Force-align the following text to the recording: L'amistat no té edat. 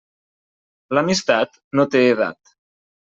L'amistat 0.97 1.61
no 1.81 1.85
té 1.97 2.03
edat. 2.17 2.55